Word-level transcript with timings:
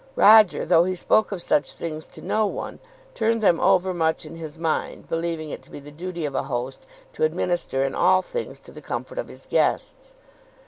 Roger, 0.15 0.65
though 0.65 0.83
he 0.83 0.95
spoke 0.95 1.31
of 1.31 1.43
such 1.43 1.73
things 1.73 2.07
to 2.07 2.23
no 2.23 2.47
one, 2.47 2.79
turned 3.13 3.39
them 3.39 3.59
over 3.59 3.93
much 3.93 4.25
in 4.25 4.33
his 4.35 4.57
mind, 4.57 5.07
believing 5.07 5.51
it 5.51 5.61
to 5.61 5.69
be 5.69 5.79
the 5.79 5.91
duty 5.91 6.25
of 6.25 6.33
a 6.33 6.41
host 6.49 6.87
to 7.13 7.23
administer 7.23 7.83
in 7.83 7.93
all 7.93 8.23
things 8.23 8.59
to 8.59 8.71
the 8.71 8.81
comfort 8.81 9.19
of 9.19 9.27
his 9.27 9.45
guests. 9.45 10.13